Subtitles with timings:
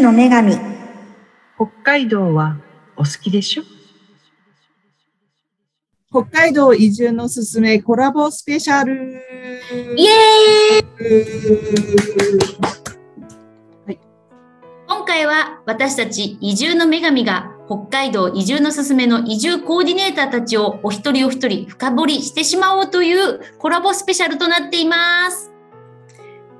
[0.00, 0.54] 十の女神。
[1.56, 2.56] 北海道は
[2.96, 3.64] お好きでしょ？
[6.10, 9.22] 北海道移住のすすめコラボスペシャル。
[9.96, 10.82] イエー
[13.92, 13.98] イ。
[14.88, 25.52] 今回は私たち移住の女神が北海道移住のすすめの移住コーディネーターたちをお一人お一人深掘りしてしまおうというコラボスペシャルとなっています。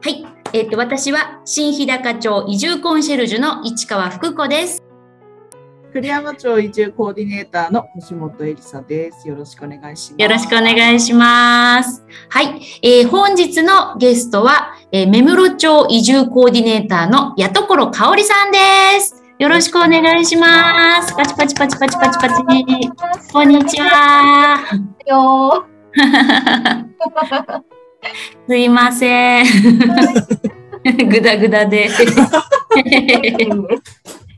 [0.03, 0.27] はい。
[0.53, 4.83] えっ、と、私は新日高町移住コンシェルジュの市川福子です。
[5.93, 9.29] 栗山町移住コーディネーターの星本恵里沙です。
[9.29, 10.23] よろしくお願いします。
[10.23, 12.05] よろしくお願いします。
[12.29, 12.61] はい。
[12.83, 18.59] えー本日のゲストは、えー目室町移住コーディネーターの八所香織さんで
[19.01, 19.23] す。
[19.39, 21.15] よろしくお願いします。
[21.15, 23.33] パチパチパチパチパチパチ。
[23.33, 24.59] こんにちは。
[25.07, 25.67] よ
[28.49, 29.47] すいません。
[31.09, 31.89] ぐだぐだで。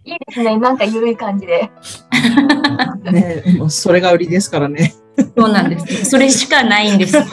[0.05, 0.59] いいですね。
[0.59, 1.71] なんか緩い感じで。
[3.05, 4.95] ね、もうそれが売りですからね。
[5.37, 6.07] そうなんです。
[6.07, 7.17] それしかないんです。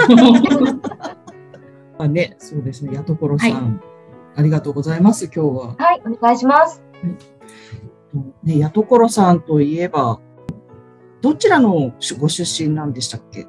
[1.97, 2.95] あね、そうですね。
[2.97, 3.89] 八所さん、はい
[4.35, 5.25] ありがとうございます。
[5.25, 5.75] 今日は。
[5.77, 6.81] はい、お願いします。
[8.43, 10.21] ね、八所さんといえば、
[11.21, 13.47] どちらのご出身なんでしたっけ？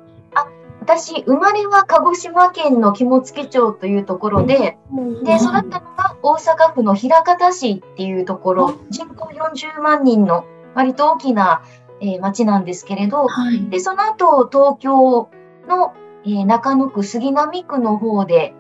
[0.81, 4.79] 私、生まれは鹿児島県の肝付町というところで、
[5.25, 11.63] で、育ったのが大阪府の枚方市っていうところ、人口40万人の割と大きな、
[12.03, 13.69] えー町なんですけれど、はい。
[13.69, 15.29] で、その後、東京
[15.69, 15.93] の、
[16.25, 18.55] えー中野区杉並区の方で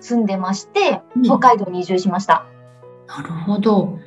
[0.00, 2.46] 住んでまして、うん北海道に移住しました。
[3.08, 3.98] なるほど。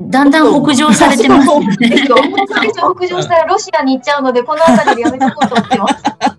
[0.00, 1.76] だんだん北上されてますよね。
[1.76, 6.37] 北上したらロシアに行っちゃうので、この辺りでやめとこうと思ってます。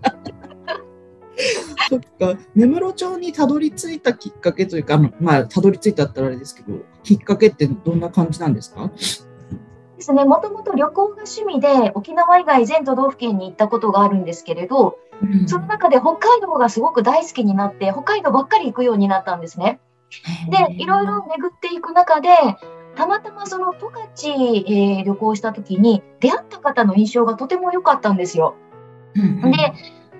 [1.88, 8.90] そっか、目室町にたどり着いたきっかけというか、まあ、たどり着いたったらあれですけど、きっかけってどんな感じなんですか？
[9.96, 15.46] ですね、もともと旅行が趣味で沖縄以外全都道府県に行ったことがあるんですけれど、うん。
[15.46, 19.78] その中で北海道がすごく大好きになって、北海道ばっかり行くようになったんですね。
[20.48, 22.30] で、いろいろ巡っていく中で、
[22.96, 28.56] たまたまその十勝、えー旅行した時に出会った方の印象がとても良かったんですよ。
[29.14, 29.20] で、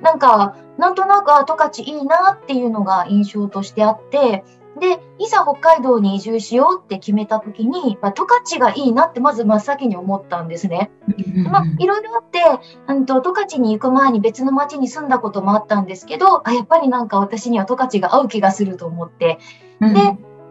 [0.03, 4.45] なんか、なんとなく、あ、十勝いいなっていうのが印象としてあって、
[4.79, 10.91] で、いざ北海道に移住しようって決めた時に、まあ、十勝がいいなってまず真っ先に思ったんですね。
[11.09, 12.41] うんうんまあ、いろいろあって、
[12.89, 19.39] うんと、十勝に行く前に別の町に住んだこともあったんですけど、あ、やっぱりなんか私には十勝が合う気がすると思って、
[19.81, 19.95] うん。
[19.95, 20.01] で、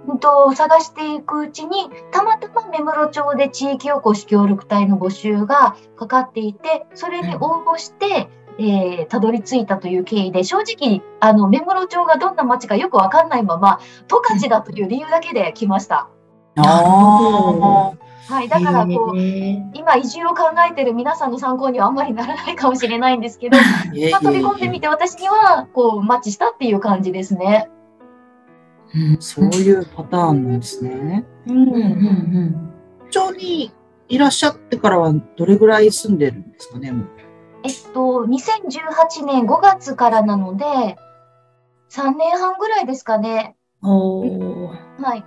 [0.07, 16.09] うんと、探していくうちに、たまたま目室町で地域おこし協力隊の募集がかかっていて、それに応募して、えーたどり着いたという経緯で、正直、あの、目室町がどんな町かよくわかんないまま、十勝だという理由だけで来ました。
[16.57, 17.93] あ
[18.29, 23.57] はい、だからこう、今移住を考えてる皆さんの参考にはあんまりならないかもしれないんですけど、
[24.11, 27.69] まあ、飛び込んでみて私にはこうマッチしたっていう感じですね。
[28.93, 31.25] うんそういうパターンなんですね。
[31.47, 32.69] うんうんうん
[33.09, 33.71] 町に
[34.09, 36.91] いらっしゃってからはどれぐらい住んでるんですかね
[37.63, 40.65] えっと、2018年5月からなので、
[41.89, 43.55] 3年半ぐらいですかね。
[43.81, 43.89] うん。
[43.89, 45.25] おーはい。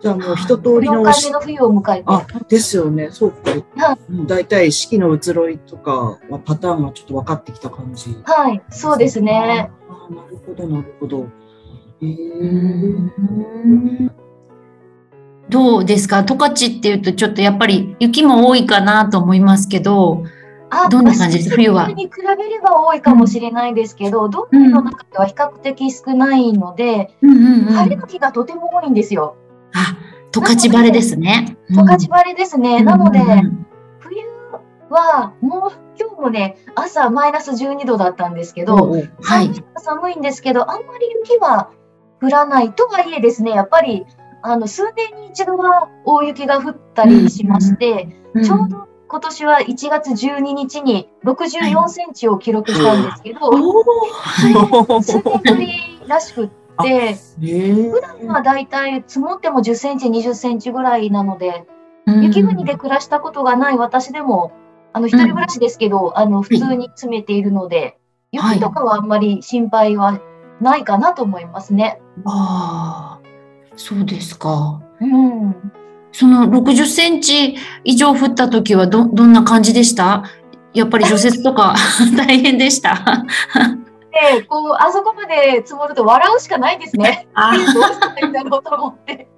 [0.00, 2.04] じゃあもう一通り4のし回目の冬を迎えて。
[2.06, 3.10] あ、ですよね。
[3.10, 3.50] そうか。
[3.88, 8.16] はもう大体四季の移ろいとかはパターンがちょっと分かってきた感じ。
[8.24, 9.70] はい、そうですね。
[9.90, 11.26] あーなるほど、なるほど。
[15.50, 16.24] どうですか？
[16.24, 20.28] 十勝っていうとちょっとやっぱり雪も多いかなと思いますけど、あ
[20.88, 29.36] どんな感じです私冬はに比べれば多いかもしれないですけど、どんの中では比較的少ないので、うんうんうん晴れの日がとても多いんですよ。
[29.74, 29.96] あ、
[30.32, 31.56] 十勝晴れですね。
[31.70, 32.82] 十勝晴れですね。
[32.82, 33.66] なので、うんうんうん
[33.98, 34.22] 冬
[34.88, 39.50] はもう今日もね、朝マイナス12度だったんですけど、おうはい。
[39.76, 41.70] 寒いんですけど、あんまり雪は
[42.20, 44.06] 降らないとはいえですね、やっぱり
[44.42, 56.48] あの数年に一度は大雪が降ったりしまして、うんちょうど今年は1月12日に64センチを記録したんですけど、お数年ぶりらしくっ
[56.80, 64.52] て、えー、普段はだいたい積もっても10センチ、20センチぐらいなので、ー雪国で暮らしたことがない私でも、
[64.92, 67.98] あの一人暮らしですけど、あの普通に詰めているので、
[68.32, 68.58] はい。
[68.58, 70.20] 雪とかはあんまり心配は
[70.60, 72.00] ないかなと思いますね。
[72.24, 73.28] ああ、
[73.74, 74.80] そうですか。
[75.00, 75.72] うん。
[76.12, 80.24] その60センチ以上降った時はど、どんな感じでした？
[80.74, 81.74] やっぱり除雪とか
[82.16, 83.24] 大変でした？
[84.34, 87.28] で、こう、あそこまで積もると笑うしかないですね。
[87.34, 89.28] あどうしたらいいんだろうと思って。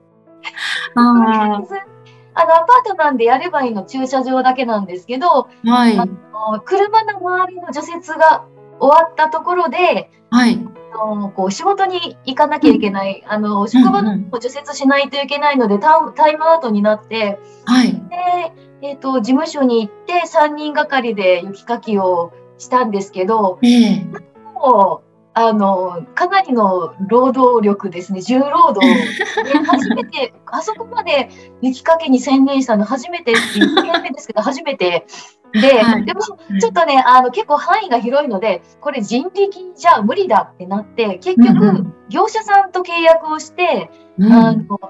[0.96, 5.98] ああの、アパートなんでやればいいの駐車場だけなんですけど、あ、はい。
[5.98, 8.44] あの車の周りの除雪が
[8.82, 10.58] 終わったところで、はい。
[10.94, 17.92] あのこう仕事に行かなきゃいけない、あの職場の除雪しないといけないのでタイムタイムアウトになって、はい。
[17.92, 24.06] で、えっ、と、事務所に行って3人がかりで雪かきをしたんですけど、ええ。
[24.54, 28.80] もう、あの、かなりの労働力ですね、重労働。
[28.80, 31.30] で初めて、 あそこまで
[31.62, 35.06] 雪かきに専念したの初めてっていう、1回目ですけど、初めて。
[35.52, 36.36] で、はいでも、ちょ
[36.70, 44.80] っとね、あの、結構範囲が広いので、これ人力じゃ無理だってなって、結うんう局、業者さんと契約をして、うんあの、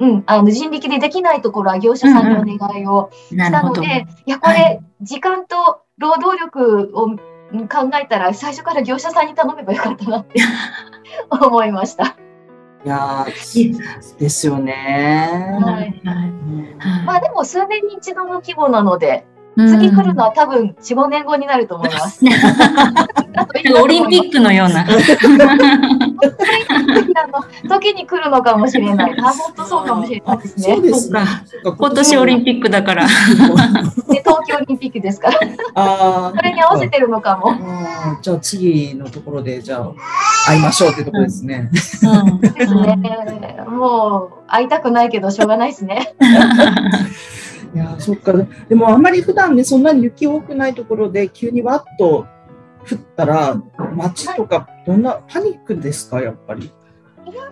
[0.00, 3.74] うん、あの人力でできないところは業者さんにお願いをしなるほど。
[3.74, 7.04] たので、いや、こはれ、時間と労働力を
[7.52, 10.40] うん考えたら、最初から業者さんに頼めばよかったなって
[11.30, 12.16] 思いました。
[12.84, 15.58] いやーですよね。
[15.62, 16.28] はいはい。
[16.28, 22.24] うんまあでも、数年に一度の規模なので、うん次来るのは多分4、5年後になると思います。
[23.82, 24.84] オリンピックのような。
[27.64, 29.14] の時に来るのかもしれない。
[29.18, 30.82] あ、本当そうかもしれないですねそう。
[30.82, 31.26] ですか
[31.62, 33.06] 今年オリンピックだから。
[33.06, 33.10] で
[34.20, 35.38] 東京オリンピックですから、
[35.74, 37.52] あそれに合わせてるのかも。
[38.22, 39.92] じゃあ次のところでじゃあ
[40.46, 41.70] 会いましょうってところですね。
[42.02, 42.96] うんですね。
[43.68, 46.14] もう、会いたくないけど、しょうがないですね。
[47.74, 48.32] いやーそっか。
[48.68, 52.26] でもあんまり普段ねそんなに雪多くないところで急にわっと
[52.90, 53.60] 降ったら
[53.94, 56.70] 街とかどんなパニックですかやっぱり？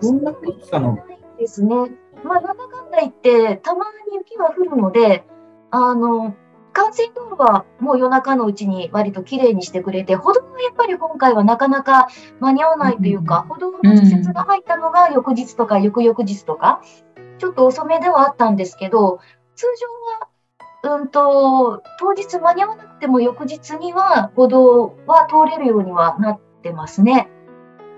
[0.01, 0.95] どんな雰囲気かな？
[1.37, 1.75] ですね。
[2.23, 5.25] まあ、なんだかんだ言って、たまに雪は降るので、
[5.71, 6.35] あの、
[6.73, 12.07] 幹線道路はもう夜中のうちに割と綺麗にしてくれて、歩道はやっぱり今回はなかなか
[12.39, 16.81] 間に合わないというか、歩道の除雪が入ったのが翌日とか翌々日とか、
[17.39, 19.19] ちょっと遅めではあったんですけど、
[19.55, 19.65] 通
[20.83, 27.29] 常は、うんと、当日間に合わなくても翌日には歩道は通れるようにはなってますね。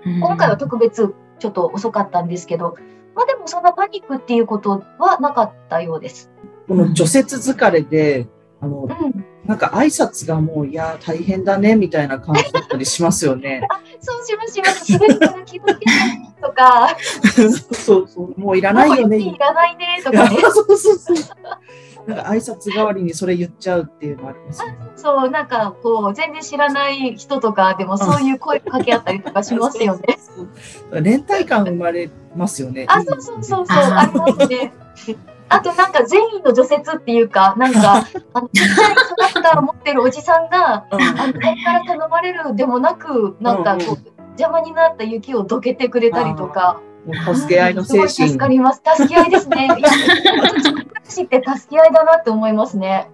[0.03, 2.77] 今回は特別ちょっと遅かったんですけど、
[3.15, 6.31] まあでもそんなパニックっていうことはなかったようです。
[6.67, 8.27] この除雪疲れで
[8.61, 9.34] あのうん。
[9.45, 13.61] なんか挨拶がもういやー大変だねみたいな感じだったりしますよね。
[13.99, 14.91] そうしますします。
[14.93, 15.85] 滑るから気をつけて
[16.41, 16.97] とか、
[17.73, 19.17] そうそうもういらないよね。
[19.17, 20.37] いらないねとかね。
[20.51, 21.17] そうそうそう。
[22.07, 24.77] なんか挨拶代わりにそれ言っちゃうっていうのありますよね。
[24.95, 30.17] そう、なんかこう、全然知らない人とかでもそういう声かけ合ったりとかしますよね。
[30.91, 31.01] そう。
[31.01, 32.85] 連帯感生まれますよね。
[32.87, 34.73] あ、そうそうそうそう、あありますね。
[35.47, 46.79] あとなんか善意の除雪っていうか、なんか、 あの、ちっちゃいトラクターを持ってるおじさんが、うんあの、これから頼まれるでもなく、なんかこう、邪魔になった雪をどけてくれたりとか、
[47.35, 48.37] 助け合いの精すごい助神。
[48.39, 48.81] かります。
[48.97, 49.65] 助け合いですね。
[49.77, 49.89] いや、
[51.03, 53.09] 私って助け合いだなって思いますね。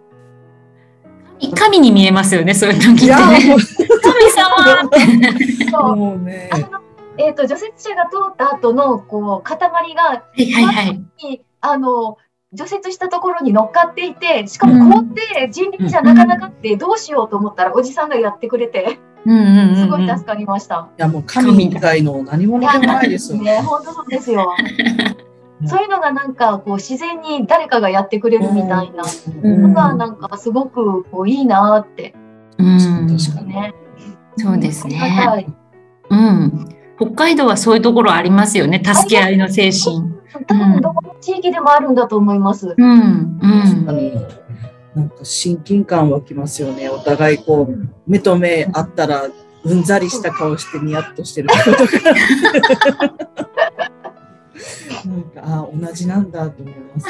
[1.56, 3.50] 神に見えますよね、そういう時ってね。
[3.50, 5.70] も神様って。
[5.70, 6.50] そううもうね。
[6.54, 6.82] あの
[7.18, 11.42] えっ、と、除雪車が通った後の、こう、塊が、はいはいはい。
[11.62, 12.18] あの、
[12.54, 19.76] 除雪したところに乗っかっていて、しかも凍って人力じゃなかなかってどうしようと思ったら、おじさんがやってくれて、うんうんうんうん。
[19.78, 20.90] すごい助かりました。
[20.98, 23.58] いやもう神みたいの何者でもないですよね。
[23.58, 24.52] ね、本当そうですよ。
[25.66, 29.04] そういうのがなんか、こう、自然に誰かがやってくれるみたいな
[29.44, 32.16] うんのが、なんか、すごく、こう、いいなーって、
[32.58, 33.74] うん確かにね。
[34.38, 35.48] そうですねありがたい
[36.10, 36.76] うん。
[36.98, 40.21] 北海道はそういうところありますよね、助け合いの精神。
[40.48, 42.76] 多分、どこの地域でもあるんだと思います。
[42.78, 42.92] うん。
[42.92, 43.40] うん。
[43.40, 44.14] 確かに。
[44.96, 46.90] なんか親近感湧きますよね。
[46.90, 49.24] お互いこう、目と目あったら、
[49.64, 53.51] うんざりした顔してニヤッとしてることが。
[55.06, 57.08] なんか、あー同じなんだと思います、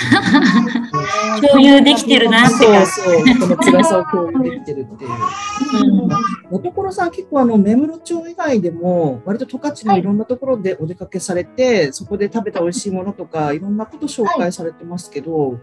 [1.47, 5.11] 共有できてるなってそうそう、この辛さを共有できてるっていう。
[5.11, 6.09] うん
[6.53, 15.59] おところさん結構あの目室町以外でも割と十勝のいろんなところでお出かけされて、そこで食べた美味しいものとかいろんなこと紹介されてますけど、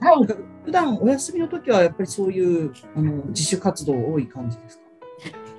[0.00, 0.26] はい。
[0.64, 4.82] 普段お休みの時はやっぱりそういうあの自主活動多い感じですか？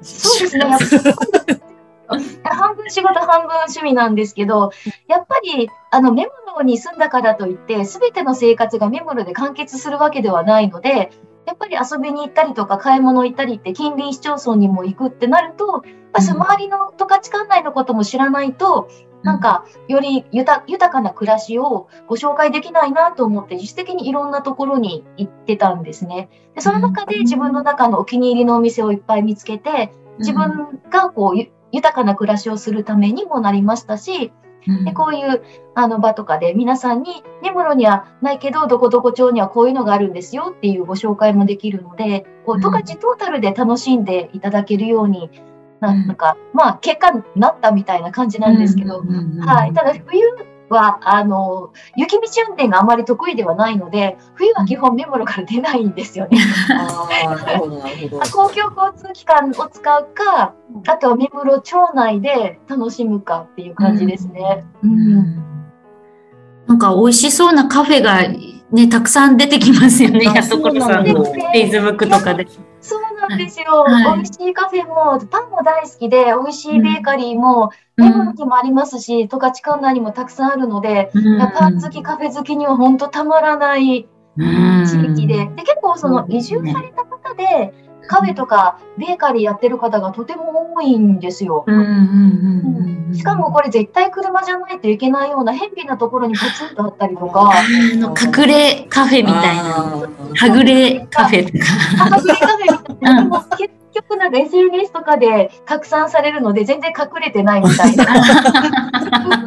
[0.02, 1.61] そうですね。
[2.44, 4.72] 半分仕事、半分趣味なんですけど、
[5.08, 11.12] やっぱり、あの、メモロに住んだからといって、すべての生活がメモロで完結するわけではないので、
[11.46, 15.84] やっぱり遊びに行ったりとか、買い物行ったりって、近隣市町村にも行くってなると、やっ
[16.14, 18.90] ぱ周りの十勝管内のことも知らないと、
[19.24, 26.30] なんか、より豊かな暮らしをご紹介できないなと思って、自主的にいろんなところに行ってたんですね。
[26.56, 31.40] で、その中で自分の中のお気に入りのお店をいっぱい見つけて、自分がこう
[31.72, 34.32] 豊かな暮らしをするためにもなりましたし、
[34.68, 34.86] うん。
[34.86, 35.42] で、こういう
[35.76, 42.62] あの場とかで皆さんに根室にはないけど、どこどこ町にはこういうのがあるんですよっていうご紹介もできるので、こううん。
[42.62, 45.30] 十勝トータルで楽しんでいただけるように、ん。
[45.80, 49.04] なんか、まあ結果になったみたいな感じなんですけど、
[49.40, 49.74] はい。
[49.74, 50.22] ただ冬
[50.72, 56.40] は、あの、雪道運転があまり得意ではないので、冬は基本根室から出ないんですよね。
[56.72, 58.20] ああ、なるほど、なるほど。
[58.32, 60.56] 公共交通機関を使うか、
[60.88, 64.66] あとは根室町内で楽しむかっていう感じですね。
[64.84, 65.44] ううんん
[66.68, 68.28] なんか美味しそうなカフェが
[68.72, 72.48] ね、たくさん出てきますよね、あやところさんのそうなのでフェイスブックとかで。
[72.80, 73.84] そうなんですよ。
[73.84, 74.16] はい。
[74.18, 78.06] 美味しいカフェも、パンも大好きで、美味しいベーカリーも、うん。
[78.06, 81.52] 根室にもありますし、十勝管内にもたくさんあるので、うん。
[81.52, 84.08] パン好き、カフェ好きには本当たまらない
[84.38, 87.74] うん地域で、で結構その移住された方で、
[88.08, 91.66] カフェとかベーカリーやってる方がとても多いんですよ。
[93.14, 97.54] しかもこれ絶対車じゃないといけないような偏僻なところにポツンとあったりとか、
[97.94, 99.64] 隠れカフェみたいな。
[100.36, 102.18] はぐれカフェとか。
[102.18, 108.06] 隠れカフェみたいな、でも結局なんか SNS とかで拡散されるので全然隠れてないみたいな。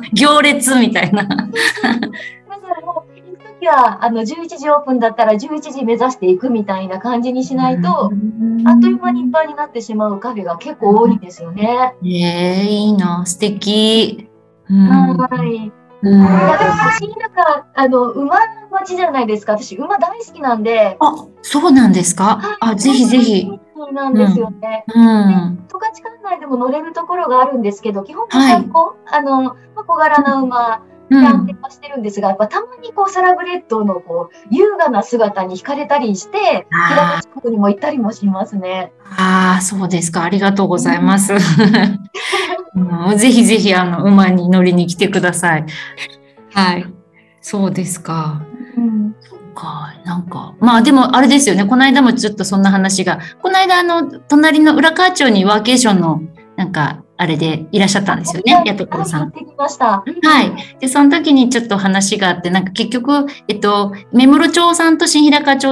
[0.13, 1.23] 行列みたいな。
[1.25, 1.39] だか
[2.75, 3.14] らもう
[3.65, 7.89] 行くときはあの11時オープンだったら11時目指していくみたいな感じにしないと、
[8.67, 11.95] あっという間にいっぱいになってしまうカフェが結構多いんですよね。
[12.05, 14.29] ええいいな、素敵。
[14.71, 15.73] うんはい。
[16.03, 19.57] うんいやでも新中あの馬の町じゃないですか。
[19.57, 20.97] 私馬大好きなんで。
[21.01, 22.41] あ、そうなんですか？
[22.61, 23.49] あ、ぜひぜひ。
[23.93, 24.85] なんですよね。
[24.95, 25.67] うん。
[25.69, 31.55] 十勝管内でも乗れるところがあるんですけど、基本はにこう、あの、まあ小柄な馬、うんキャンペ。
[31.61, 38.93] はしてるんですが、やっぱたまにこうサラブレッドのこう優雅な姿に惹かれたりして、平地国にも行ったりもしますね。
[39.17, 40.25] ああ、そうですか。
[40.25, 41.35] ありがとうございます。
[42.77, 45.65] うんぜひぜひ、あの、馬に乗りに来てください。
[46.53, 46.87] はい。
[47.41, 48.43] そうですか。
[48.77, 56.23] うん、そっか、なんか、まあでもあれですよね、この間もちょっとそんな話が、この間あの、隣の浦河町にワーケーションの、
[56.57, 59.21] なんか、あれでいらっしゃったんですよね、やところさん。
[59.23, 59.87] はい行ってきました。
[59.87, 60.03] は
[60.43, 60.79] い。
[60.81, 65.69] で、その時にちょっと話があって、なんか結局、えっと、目室町さんと新日高町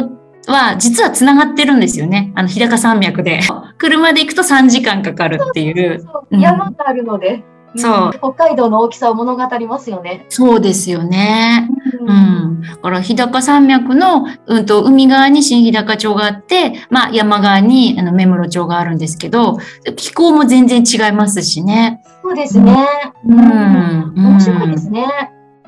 [0.47, 2.33] は、実は繋がってるんですよね。
[2.35, 3.41] あの、日高山脈で。
[3.79, 6.01] 車で行くと3時間かかるっていう。
[6.01, 7.45] そううん山があるので、
[7.77, 10.27] そうん北海道の大きさを物語りますよね。
[10.29, 11.69] そうですよね。
[12.01, 12.63] ううん。
[12.63, 19.59] だから、日高山脈の、うんと、海側に新日高町があって、まあ、山側に、あの、目室町があるんですけど、
[19.97, 22.03] 気候も全然違いますしね。
[22.23, 22.87] そうですね。
[23.27, 25.07] うん面白いですね。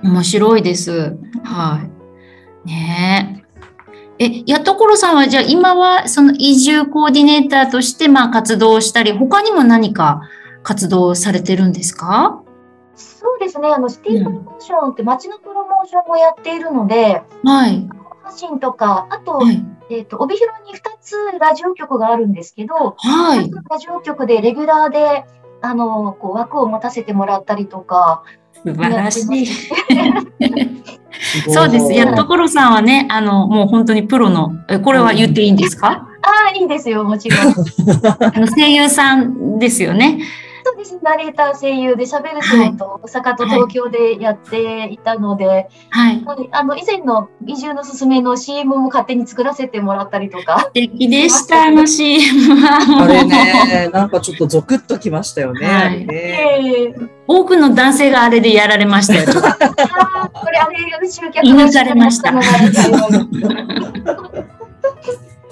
[0.03, 1.17] 面白いです。
[1.43, 1.81] は
[2.65, 2.69] い。
[2.69, 3.41] ね
[4.19, 4.27] え。
[4.27, 10.21] え、やところさんは、じゃあ今は、その移住コーディネーターとして、まあ、活動したり、他にも何か
[10.65, 12.41] 活動されてるんですか？
[12.97, 13.69] そうですね。
[13.69, 17.89] あの、シティプロモーションって街のプロモーションもやっているので、はい。
[18.25, 19.63] 発信とか、あと、はい。
[19.91, 23.51] えっ、と、帯広に2つラジオ局があるんですけど、はい。
[23.71, 25.25] ラジオ局でレギュラーで、
[25.61, 28.23] あの、こう枠を持たせてもらったりとか、
[28.65, 29.47] 素晴らしい。
[31.53, 31.93] そうです。
[31.93, 36.09] やところさんはね、あの、もう本当にプロの、えこれは言っていいんですか？
[36.23, 37.53] ああ、いいですよ、もちろん。
[37.53, 37.63] そ
[38.25, 40.21] あの声優さんですよね。
[40.73, 40.99] うです。
[41.03, 46.25] ナレーター声優で喋る仕事を大阪と東京でやっていたので、はい。
[46.53, 53.03] あの、以前の移住のすすめの CM も勝手に作らせてもらったりとか、素敵でした、あの CM は。
[53.05, 55.67] あれね、なんかちょっとゾクッときましたよね。
[55.67, 56.95] はいねええ
[57.27, 59.23] 多くの男性があれでやられましたよ。
[59.33, 62.33] あーこれあれ集客射抜かれました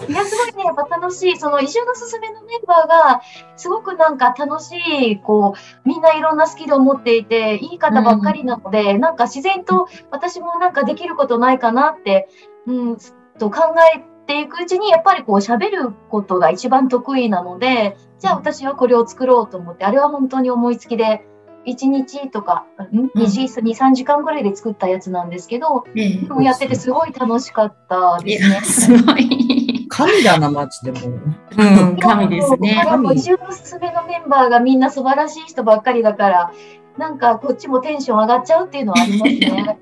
[0.08, 1.36] いや、すごいね、やっぱ楽しい。
[1.36, 3.22] その移住のすすめのメンバーが、
[3.56, 12.28] すごくなんか楽しい、こう、みんないろんなスキルを持っていて、いい方ばっかりなので、なんか自然と私もなんかできることないかなって、
[12.66, 12.96] うん、
[13.38, 21.24] と考えていくうちに、やっぱりこう喋ることが一番得意なので、じゃあ私はこれを作ろうと思って、あれは本当に思いつきで、
[21.66, 28.64] 1日とか、ん 2, 時2、3時間ぐらいで作ったやつなんですけど、ええでもやっててすごい楽しかったいですねや、。
[28.64, 29.61] すごい。
[29.92, 31.00] 神だな、街でも。
[31.04, 32.82] うん、神ですね。
[33.14, 36.52] 移住のすすめのメンバーがみんな素晴らしい人ばっかりだから、
[36.96, 39.78] なんかこっちもテンション上がっちゃうっていうのはありますね。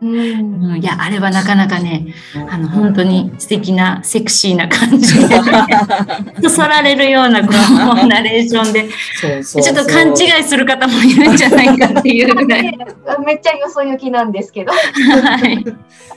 [0.00, 0.64] うん。
[0.64, 2.14] うん、いや、あれはなかなかね、
[2.48, 5.36] あの、本当に素敵な、セクシーな感じで、
[6.42, 7.52] そそられるような、こ
[8.02, 8.88] う、ナレーションで、
[9.20, 12.78] そうそうちょっと勘違いする方もいるんじゃないかっていうぐらい。
[13.26, 14.72] めっちゃよそ行きなんですけど。
[14.72, 15.64] はい。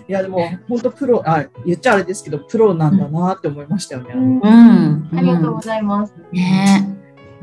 [0.07, 4.13] いや、でも、本当プロ、あ、言っちゃあれですけど、プロなんだなって思いましたよね。
[4.13, 5.09] うんうん。
[5.17, 6.13] ありがとうございます。
[6.31, 6.87] ね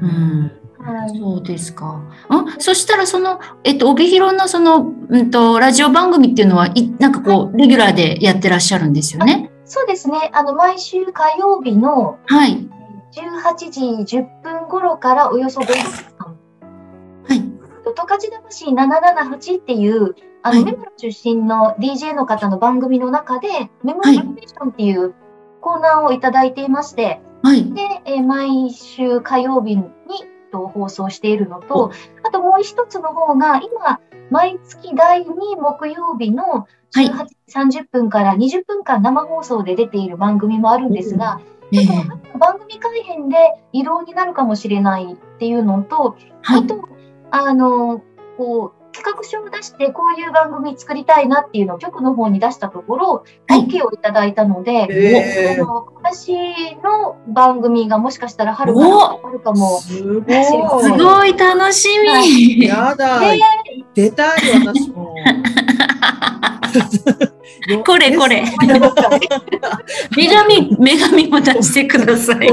[0.00, 0.52] うん。
[0.80, 1.18] はい。
[1.18, 1.86] そうですか。
[1.96, 2.04] ん
[2.58, 9.50] そしたら、その、えっと、帯広のその、うんと、ラジオ番組っていうのは、いなんかこう、レギュラーでやってらっしゃるんですよね？
[9.64, 10.30] そうですね。
[10.32, 12.68] あの、毎週火曜日のはい。
[13.12, 15.72] 18時10分頃からおよそ5時
[16.18, 16.36] 間、
[17.26, 17.40] はい。
[17.40, 23.48] 十勝魂778っていう、あの、はいメモロ出身の DJ の方の番組の中で、
[23.82, 25.14] メモロステーションっていう
[25.60, 27.64] コーナーをいただいていまして、はい。
[27.72, 29.84] で、えー毎週火曜日に
[30.50, 31.92] と放送しているのと、
[32.22, 35.26] あともう一つの方が、今、毎月第2
[35.60, 37.06] 木曜日のはい。
[37.06, 41.40] 18時30分から20分間生放送で出ている番組もあるんですが、
[41.72, 43.36] ええちょっと番組改編で
[43.72, 46.60] 移動になるかもしれないっていうのと、はい。
[46.60, 46.62] あ。
[46.62, 46.88] と、
[47.30, 48.02] あの、
[48.38, 56.32] こう、企画書を出して、こういう番組作りたいなっていうのを局の方に出したところ、はい OK をいただいたので、えあの私
[56.76, 59.80] の番組がもしかしたら春かおあるかも。
[59.80, 60.36] すごす
[60.88, 60.92] い。
[60.92, 62.66] ごい楽しみ。
[62.66, 63.40] やだね。
[63.94, 65.14] 出たい、私も。
[67.68, 68.44] よこれこれ。
[68.62, 68.80] 女
[70.44, 72.48] 神、女神も出してください。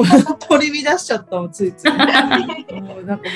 [0.47, 1.87] 取り乱しちゃったついつい。
[1.91, 1.97] もう
[3.05, 3.29] なんかも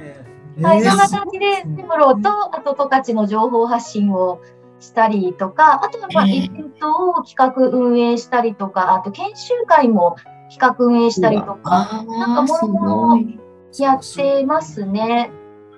[0.00, 0.31] うね。
[0.60, 4.40] はい、ねそんな感じで、テムロと、あと十勝の情報発信を
[4.80, 10.16] したりとか、あとはまあええイベントを企画運営したりとか、あと研修会も
[10.50, 12.86] 企画運営したりとか、なんかもすろも
[13.16, 13.42] ろ。
[13.78, 15.30] やってますね。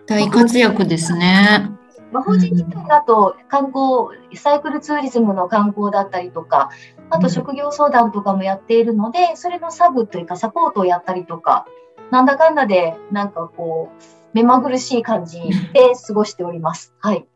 [0.06, 1.70] 大活躍ですね。
[2.10, 6.70] まあ、法人自体だと観光、サイクルツーリズムの観光だったりとか、
[7.10, 11.66] あと職業相談とかもやっているので、それのサブというかサポートをやったりとか、
[12.10, 15.48] なんだかんだでなんかこう、目まぐるしい感じで
[16.06, 16.92] 過ごしております。
[17.00, 17.26] はい。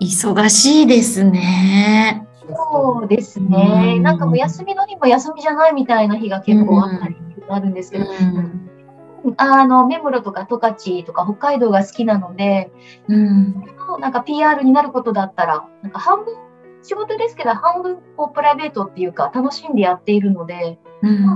[0.00, 2.26] 忙しいですね。
[2.46, 3.94] そうですね。
[3.96, 7.16] うんなんかもう休みの日も休みじゃないみたいな日が結構あったり
[7.48, 9.34] あるんですけど、うん。
[9.36, 12.70] あの、根室とか十勝とか北海道が好きなので、
[13.08, 13.64] うん。
[14.00, 16.34] なんか PR になることだったら、なんか半分、
[16.82, 20.80] 仕事ですけど半分こうプライベートっていうか楽しんでやっているので、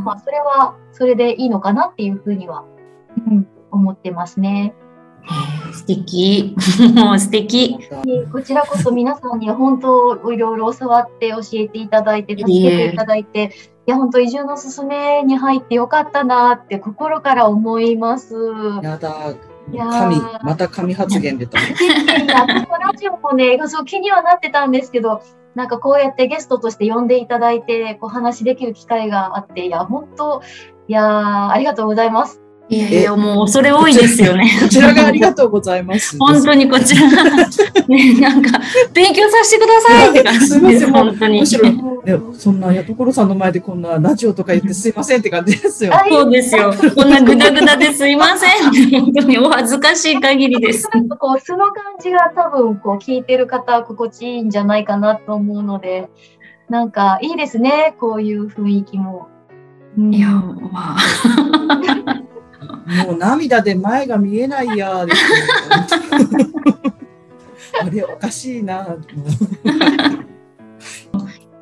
[0.04, 2.64] まあそれはそれでいいのかなっていうふうには、
[3.16, 4.74] うん、思ってますね。
[5.72, 6.54] 素敵。
[6.94, 7.78] もう素敵。
[8.04, 13.52] でこちらこそ皆さんには本当いろいろ教わって教えていただいて助けていただいて、
[13.86, 18.34] いや本当移住のすすめに入ってよかったなって心から思います。
[18.82, 19.34] やだ。
[19.74, 21.58] 神、また神発言出た。
[21.58, 21.62] い
[22.06, 25.22] やいや私もラジオもね、そう気にはなってたんですけど、
[25.56, 30.40] なんかこうやってゲストとして呼んでいただいて、こう話できる機会があって、いや、本当、
[30.86, 32.45] いやーありがとうございます。
[32.68, 34.50] いやいや、もう恐れ多いですよね。
[34.60, 36.16] こちらがありがとうございます。
[36.18, 37.22] 本当にこちらが、
[37.86, 38.60] ね、なんか、
[38.92, 41.40] 勉強させてくださいって感じです、すいませんもう本当に。
[41.40, 41.80] むしろね、
[42.32, 45.92] そんな、やところさんの前でこんなラジオとか言ってすいませんって感じですよ。
[45.92, 46.74] はいそうですよ。
[46.96, 49.00] こんなグダグダですいません。
[49.00, 50.88] 本当にお恥ずかしい限りです。
[50.92, 56.08] なんかこう、素の感じが多分、こう、聞いてる方は心地いいんじゃないかなと思うので、
[56.68, 59.28] なんかいいですね、こういう雰囲気も。
[59.96, 62.25] うんいや、まあ。
[63.06, 65.06] もう涙で前が見えないやー。
[65.06, 66.74] ですよ
[67.82, 68.96] あれおかしいな。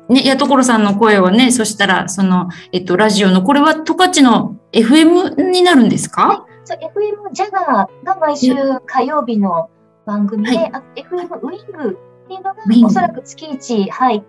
[0.07, 6.45] ね、やところさんの声はね、そしたら、その、えっと、ラジオの、これは十勝の FM になるんですか？
[6.63, 8.53] そう FM ジャガーが毎週
[8.85, 9.69] 火曜日の
[10.05, 10.71] 番組で、はい。
[10.73, 14.19] あ FM ウィングっていうのがおそらく月1、はい。
[14.19, 14.25] で、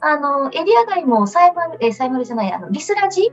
[0.00, 3.30] あの、エリア外もサイマル、え、サイマルじゃない、あの、リスラジ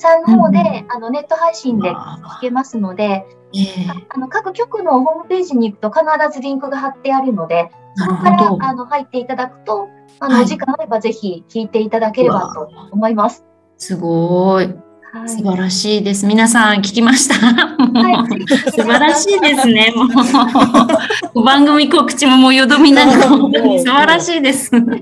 [0.00, 8.56] さんの方で、うんあの、ネット配信で聞あけますので、ええあの、各局のホームページに行くと必ずリンクが貼ってあるので、そこから。
[8.60, 9.88] あの入っていただくと、
[10.20, 13.44] あの、はいお時間あればぜひ聞いていただければと思います。
[13.78, 14.74] すごい。
[15.12, 15.28] はい。
[15.28, 16.24] 素晴らしいです。
[16.26, 17.34] 皆さん聞きました？
[17.34, 19.92] はい素晴らしいですね。
[21.34, 24.72] もう 番組告知ももうよどみながら本当に素晴らしいです。
[24.72, 25.00] もう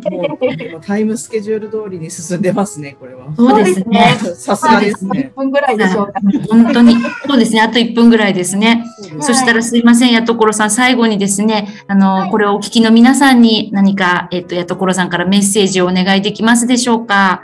[0.87, 3.27] タイムスケジュール通りに進んでますね、これは。
[3.37, 4.17] そうですね。
[4.37, 5.39] さすがですね1。
[5.41, 6.13] 分ぐらいでしょうか。
[6.49, 6.97] 本当に。
[7.27, 7.61] そうですね。
[7.61, 8.85] あと1分ぐらいですね。
[9.03, 17.43] そうですそしたらすいません、やところさん、最後にですね、あの、はいこれをお聞きの皆さんに何か、えっと、やところさんからメッセージをお願いできますでしょうか？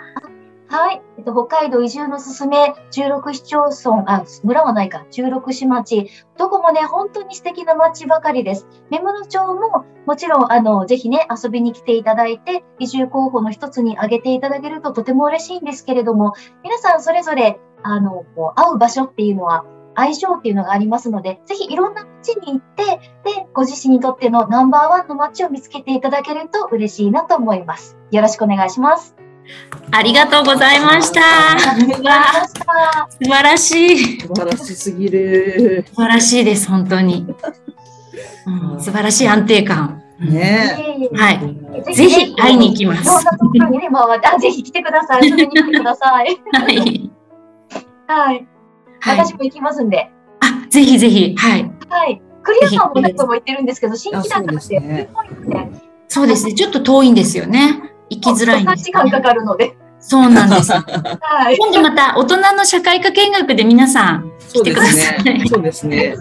[0.69, 1.03] はい。
[1.19, 8.67] えっと、北海道移住のすすめ、16市町村、あ、村はないか、16市町、どこもね、本当に素敵な町ばかりです。
[8.91, 19.65] 目室町も、もちろん、あの、ぜひね、遊びに来ていただいて、移住候補の一つに挙げていただけるととても嬉しいんですけれども、皆さんそれぞれ、あの、こう会う場所っていうのは、
[19.97, 22.85] 相性っていうのがありますので、ぜひいろんな街に行って、
[23.25, 27.97] で、ご自身にとってのナンバーワンの街を見つけていただけると嬉しいなと思います。
[28.11, 29.24] よろしくお願いします。
[29.91, 31.59] ありがとうございました。
[31.59, 34.21] 素晴らしい。
[34.21, 35.85] 素晴らしすぎる。
[35.89, 37.27] 素晴らしいです、本当に。
[38.47, 40.03] うん素晴らしい安定感。
[40.21, 41.95] ねはい。
[41.95, 43.05] ぜひ会いに行きます
[44.41, 45.27] ぜひ来てください。
[45.29, 46.37] 遊びに来てください。
[46.53, 47.11] はい。
[48.07, 48.47] はい。
[49.01, 49.19] はい。
[49.19, 50.11] 私も行きますんで。
[50.41, 51.35] あ、ぜひぜひ。
[51.37, 51.71] はい。
[51.89, 52.23] はい。
[52.43, 55.09] クリアさんも何度も言ってるんですけど、新規だったので、
[56.09, 56.55] そうですね。
[56.55, 57.94] ちょっと遠いんですよね。
[58.15, 59.77] 行きづらいんです、時間かかるので。
[60.07, 60.71] そうなんです。
[60.73, 61.57] はい。
[61.59, 65.25] 今度また大人の社会科見学で皆さんそうです来てください。
[65.25, 65.45] ね。
[65.49, 66.15] そうですね。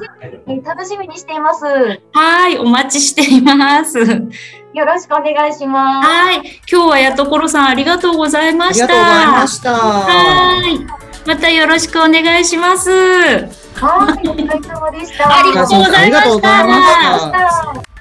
[0.63, 1.39] 楽しみにしてい。
[1.39, 1.65] ます。
[2.13, 3.41] はい、お待ちしてい。
[3.41, 3.99] ます。
[3.99, 5.53] よろしくお願い。
[5.53, 6.07] します。
[6.09, 6.37] はい、
[6.71, 8.55] 今日はやところさんありがとうござい。
[8.55, 8.87] ました。
[8.87, 9.27] りがとうござい。
[9.27, 9.73] ました。
[9.73, 12.45] はい、またよろしくお願い。
[12.45, 12.89] します。
[12.89, 15.05] はい、お疲れ様で。
[15.05, 15.89] したありがとうござい。
[15.89, 16.67] ましたありがとうござい。
[16.67, 17.31] まし
[17.83, 17.92] た